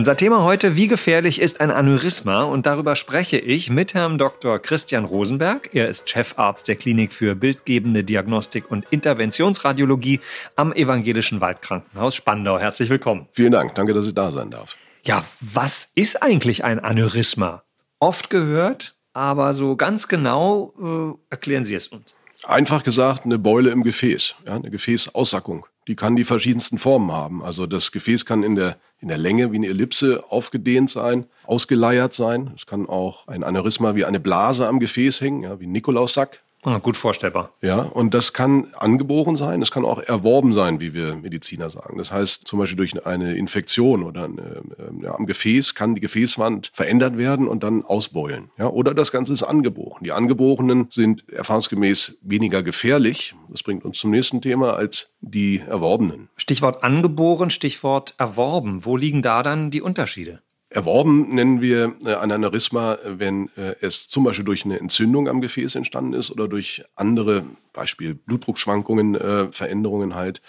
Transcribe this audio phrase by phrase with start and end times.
[0.00, 2.44] Unser Thema heute, wie gefährlich ist ein Aneurysma?
[2.44, 4.58] Und darüber spreche ich mit Herrn Dr.
[4.58, 5.74] Christian Rosenberg.
[5.74, 10.20] Er ist Chefarzt der Klinik für bildgebende Diagnostik und Interventionsradiologie
[10.56, 12.58] am Evangelischen Waldkrankenhaus Spandau.
[12.58, 13.28] Herzlich willkommen.
[13.32, 13.74] Vielen Dank.
[13.74, 14.78] Danke, dass ich da sein darf.
[15.04, 17.62] Ja, was ist eigentlich ein Aneurysma?
[17.98, 22.16] Oft gehört, aber so ganz genau äh, erklären Sie es uns.
[22.44, 25.66] Einfach gesagt, eine Beule im Gefäß, ja, eine Gefäßaussackung.
[25.88, 27.42] Die kann die verschiedensten Formen haben.
[27.42, 32.12] Also das Gefäß kann in der in der Länge wie eine Ellipse aufgedehnt sein, ausgeleiert
[32.12, 32.52] sein.
[32.54, 36.42] Es kann auch ein Aneurysma wie eine Blase am Gefäß hängen, ja, wie ein Nikolaussack.
[36.62, 37.54] Ah, gut vorstellbar.
[37.62, 41.96] Ja, und das kann angeboren sein, es kann auch erworben sein, wie wir Mediziner sagen.
[41.96, 46.02] Das heißt, zum Beispiel durch eine Infektion oder eine, ähm, ja, am Gefäß kann die
[46.02, 48.50] Gefäßwand verändert werden und dann ausbeulen.
[48.58, 50.04] Ja, oder das Ganze ist angeboren.
[50.04, 53.34] Die Angeborenen sind erfahrungsgemäß weniger gefährlich.
[53.50, 56.28] Das bringt uns zum nächsten Thema als die Erworbenen.
[56.36, 58.84] Stichwort angeboren, Stichwort erworben.
[58.84, 60.40] Wo liegen da dann die Unterschiede?
[60.68, 65.40] Erworben nennen wir äh, ein Aneurysma, wenn äh, es zum Beispiel durch eine Entzündung am
[65.40, 70.40] Gefäß entstanden ist oder durch andere, Beispiel Blutdruckschwankungen, äh, Veränderungen halt,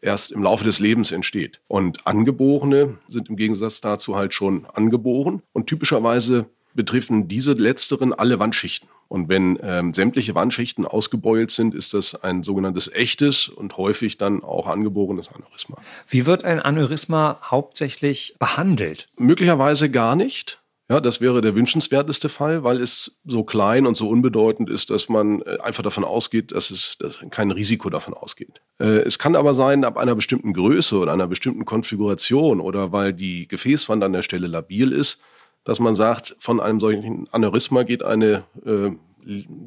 [0.00, 1.60] erst im Laufe des Lebens entsteht.
[1.68, 8.40] Und Angeborene sind im Gegensatz dazu halt schon angeboren und typischerweise betreffen diese letzteren alle
[8.40, 8.88] Wandschichten.
[9.08, 14.44] Und wenn ähm, sämtliche Wandschichten ausgebeult sind, ist das ein sogenanntes echtes und häufig dann
[14.44, 15.78] auch angeborenes Aneurysma.
[16.08, 19.08] Wie wird ein Aneurysma hauptsächlich behandelt?
[19.16, 20.60] Möglicherweise gar nicht.
[20.90, 25.10] Ja, das wäre der wünschenswerteste Fall, weil es so klein und so unbedeutend ist, dass
[25.10, 28.62] man äh, einfach davon ausgeht, dass es dass kein Risiko davon ausgeht.
[28.80, 33.12] Äh, es kann aber sein, ab einer bestimmten Größe oder einer bestimmten Konfiguration oder weil
[33.12, 35.20] die Gefäßwand an der Stelle labil ist,
[35.64, 38.90] dass man sagt, von einem solchen Aneurysma geht eine äh,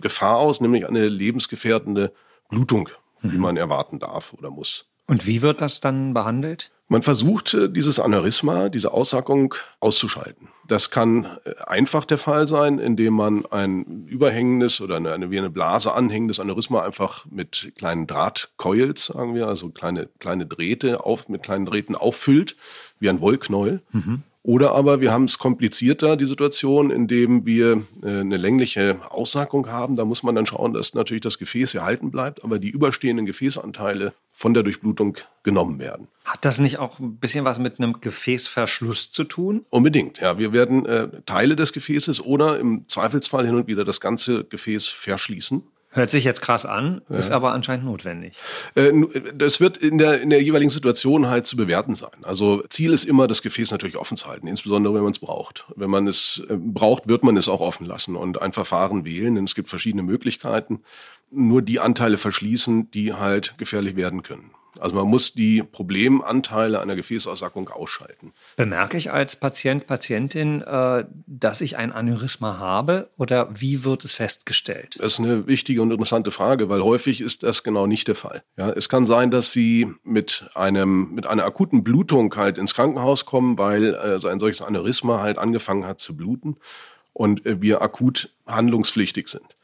[0.02, 2.12] Gefahr aus, nämlich eine lebensgefährdende
[2.50, 2.90] Blutung,
[3.22, 3.31] mhm.
[3.31, 4.85] wie man erwarten darf oder muss.
[5.07, 6.72] Und wie wird das dann behandelt?
[6.88, 10.50] Man versucht, äh, dieses Aneurysma, diese Aussackung auszuschalten.
[10.68, 15.50] Das kann äh, einfach der Fall sein, indem man ein überhängendes oder eine, wie eine
[15.50, 21.44] Blase anhängendes Aneurysma einfach mit kleinen Drahtcoils, sagen wir, also kleine, kleine Drähte auf, mit
[21.44, 22.58] kleinen Drähten auffüllt,
[23.00, 23.81] wie ein Wollknäuel.
[23.91, 24.23] Mhm.
[24.44, 29.96] Oder aber wir haben es komplizierter, die Situation, indem wir äh, eine längliche Aussackung haben.
[29.96, 34.13] Da muss man dann schauen, dass natürlich das Gefäß erhalten bleibt, aber die überstehenden Gefäßanteile
[34.34, 36.07] von der Durchblutung genommen werden.
[36.25, 39.66] Hat das nicht auch ein bisschen was mit einem Gefäßverschluss zu tun?
[39.69, 40.40] Unbedingt, ja.
[40.40, 44.88] Wir werden äh, Teile des Gefäßes oder im Zweifelsfall hin und wieder das ganze Gefäß
[44.88, 45.63] verschließen.
[45.94, 47.18] Hört sich jetzt krass an, ja.
[47.18, 48.38] ist aber anscheinend notwendig.
[48.75, 48.91] Äh,
[49.35, 52.24] das wird in der, in der jeweiligen Situation halt zu bewerten sein.
[52.24, 55.66] Also Ziel ist immer, das Gefäß natürlich offen zu halten, insbesondere wenn man es braucht.
[55.75, 59.35] Wenn man es äh, braucht, wird man es auch offen lassen und ein Verfahren wählen,
[59.35, 60.81] denn es gibt verschiedene Möglichkeiten.
[61.29, 64.52] Nur die Anteile verschließen, die halt gefährlich werden können.
[64.79, 68.33] Also man muss die Problemanteile einer Gefäßaussackung ausschalten.
[68.55, 74.13] Bemerke ich als Patient, Patientin, äh, dass ich ein Aneurysma habe oder wie wird es
[74.13, 74.95] festgestellt?
[74.99, 78.43] Das ist eine wichtige und interessante Frage, weil häufig ist das genau nicht der Fall.
[78.57, 83.25] Ja, es kann sein, dass Sie mit einem mit einer akuten Blutung halt ins Krankenhaus
[83.25, 86.57] kommen, weil äh, so ein solches Aneurysma halt angefangen hat zu bluten
[87.13, 89.55] und äh, wir akut handlungspflichtig sind.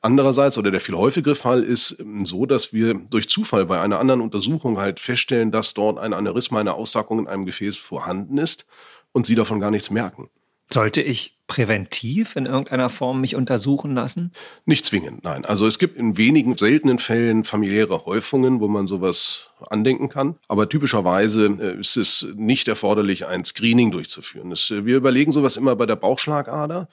[0.00, 3.98] Andererseits oder der viel häufigere Fall ist ähm, so, dass wir durch Zufall bei einer
[3.98, 8.64] anderen Untersuchung halt feststellen, dass dort ein Aneurysma, eine Aussackung in einem Gefäß vorhanden ist
[9.12, 10.30] und sie davon gar nichts merken.
[10.70, 14.32] Sollte ich präventiv in irgendeiner Form mich untersuchen lassen?
[14.66, 15.46] Nicht zwingend, nein.
[15.46, 20.36] Also es gibt in wenigen seltenen Fällen familiäre Häufungen, wo man sowas andenken kann.
[20.46, 24.52] Aber typischerweise äh, ist es nicht erforderlich, ein Screening durchzuführen.
[24.52, 26.86] Äh, wir überlegen sowas immer bei der Bauchschlagader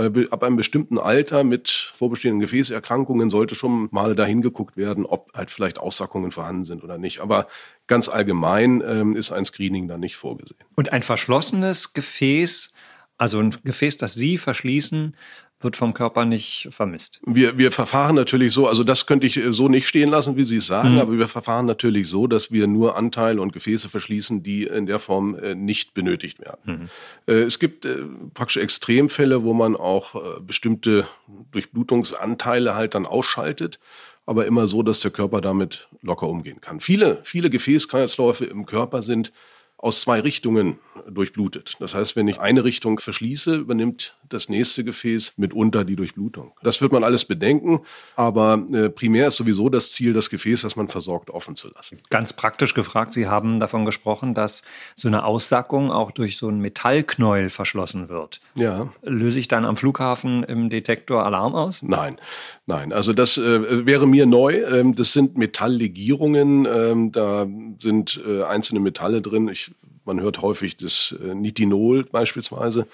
[0.00, 5.32] weil ab einem bestimmten Alter mit vorbestehenden Gefäßerkrankungen sollte schon mal dahin geguckt werden, ob
[5.34, 7.20] halt vielleicht Aussackungen vorhanden sind oder nicht.
[7.20, 7.46] Aber
[7.86, 10.60] ganz allgemein ähm, ist ein Screening da nicht vorgesehen.
[10.76, 12.72] Und ein verschlossenes Gefäß,
[13.20, 15.14] also ein Gefäß, das Sie verschließen,
[15.60, 17.20] wird vom Körper nicht vermisst.
[17.26, 20.44] Wir, wir verfahren natürlich so, also das könnte ich äh, so nicht stehen lassen, wie
[20.44, 21.00] Sie es sagen, mhm.
[21.00, 24.98] aber wir verfahren natürlich so, dass wir nur Anteile und Gefäße verschließen, die in der
[24.98, 26.58] Form äh, nicht benötigt werden.
[26.64, 26.88] Mhm.
[27.26, 27.86] Äh, es gibt
[28.32, 31.06] praktisch Extremfälle, wo man auch bestimmte
[31.52, 33.78] Durchblutungsanteile halt dann ausschaltet
[34.26, 36.78] aber immer so, dass der Körper damit locker umgehen kann.
[36.78, 39.32] Viele, viele Gefäßkreisläufe im Körper sind
[39.82, 40.78] aus zwei Richtungen
[41.08, 41.76] durchblutet.
[41.80, 46.52] Das heißt, wenn ich eine Richtung verschließe, übernimmt das nächste Gefäß mitunter die Durchblutung.
[46.62, 47.80] Das wird man alles bedenken,
[48.14, 51.98] aber äh, primär ist sowieso das Ziel, das Gefäß, das man versorgt, offen zu lassen.
[52.10, 54.62] Ganz praktisch gefragt, Sie haben davon gesprochen, dass
[54.94, 58.40] so eine Aussackung auch durch so ein Metallknäuel verschlossen wird.
[58.54, 58.88] Ja.
[59.02, 61.82] Löse ich dann am Flughafen im Detektor Alarm aus?
[61.82, 62.18] Nein,
[62.66, 62.92] nein.
[62.92, 64.62] Also das äh, wäre mir neu.
[64.64, 66.66] Ähm, das sind Metalllegierungen.
[66.66, 67.46] Ähm, da
[67.80, 69.48] sind äh, einzelne Metalle drin.
[69.48, 69.69] Ich,
[70.10, 72.86] man hört häufig das äh, Nitinol beispielsweise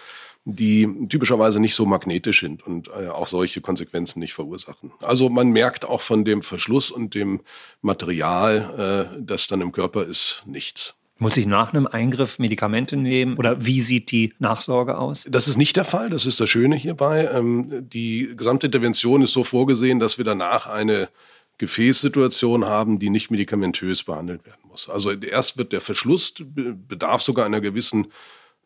[0.48, 4.92] die typischerweise nicht so magnetisch sind und äh, auch solche Konsequenzen nicht verursachen.
[5.02, 7.40] Also man merkt auch von dem Verschluss und dem
[7.82, 10.94] Material, äh, das dann im Körper ist, nichts.
[11.18, 15.26] Muss ich nach einem Eingriff Medikamente nehmen oder wie sieht die Nachsorge aus?
[15.28, 17.28] Das ist nicht der Fall, das ist das Schöne hierbei.
[17.32, 21.08] Ähm, die gesamte Intervention ist so vorgesehen, dass wir danach eine
[21.58, 24.88] Gefäßsituation haben, die nicht medikamentös behandelt werden muss.
[24.88, 28.08] Also erst wird der Verschluss, bedarf sogar einer gewissen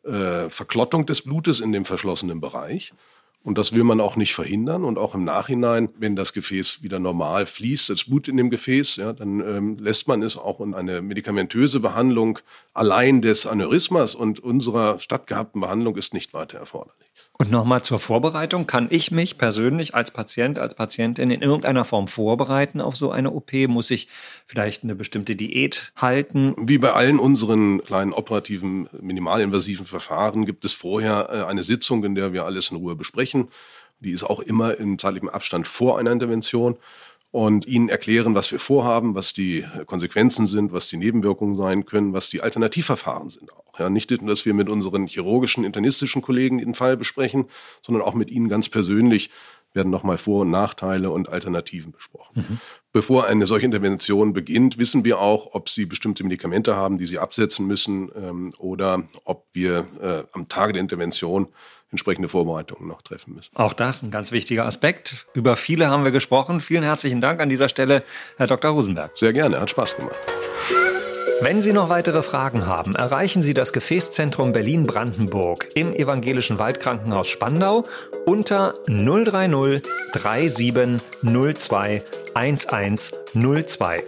[0.02, 2.92] äh, Verklottung des Blutes in dem verschlossenen Bereich.
[3.42, 4.84] Und das will man auch nicht verhindern.
[4.84, 8.96] Und auch im Nachhinein, wenn das Gefäß wieder normal fließt, das Blut in dem Gefäß,
[8.96, 12.38] ja, dann ähm, lässt man es auch in eine medikamentöse Behandlung
[12.74, 17.09] allein des Aneurysmas und unserer stattgehabten Behandlung ist nicht weiter erforderlich.
[17.40, 18.66] Und nochmal zur Vorbereitung.
[18.66, 23.30] Kann ich mich persönlich als Patient, als Patientin in irgendeiner Form vorbereiten auf so eine
[23.30, 23.54] OP?
[23.66, 24.08] Muss ich
[24.44, 26.54] vielleicht eine bestimmte Diät halten?
[26.58, 32.14] Wie bei allen unseren kleinen operativen, minimalinvasiven Verfahren gibt es vorher äh, eine Sitzung, in
[32.14, 33.48] der wir alles in Ruhe besprechen.
[34.00, 36.76] Die ist auch immer in zeitlichem Abstand vor einer Intervention
[37.32, 42.12] und ihnen erklären, was wir vorhaben, was die Konsequenzen sind, was die Nebenwirkungen sein können,
[42.12, 43.78] was die Alternativverfahren sind auch.
[43.78, 47.46] Ja, nicht nur, dass wir mit unseren chirurgischen, internistischen Kollegen den Fall besprechen,
[47.82, 49.30] sondern auch mit ihnen ganz persönlich
[49.72, 52.44] werden nochmal Vor- und Nachteile und Alternativen besprochen.
[52.48, 52.60] Mhm.
[52.92, 57.20] Bevor eine solche Intervention beginnt, wissen wir auch, ob sie bestimmte Medikamente haben, die sie
[57.20, 61.48] absetzen müssen ähm, oder ob wir äh, am Tage der Intervention
[61.90, 63.50] entsprechende Vorbereitungen noch treffen müssen.
[63.54, 65.26] Auch das ein ganz wichtiger Aspekt.
[65.34, 66.60] Über viele haben wir gesprochen.
[66.60, 68.04] Vielen herzlichen Dank an dieser Stelle,
[68.36, 68.70] Herr Dr.
[68.70, 69.12] Rosenberg.
[69.16, 70.16] Sehr gerne, hat Spaß gemacht.
[71.42, 77.84] Wenn Sie noch weitere Fragen haben, erreichen Sie das Gefäßzentrum Berlin-Brandenburg im Evangelischen Waldkrankenhaus Spandau
[78.26, 79.82] unter 030
[80.12, 82.02] 3702
[82.34, 84.04] 1102.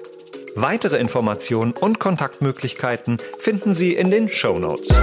[0.56, 4.94] Weitere Informationen und Kontaktmöglichkeiten finden Sie in den Show Notes.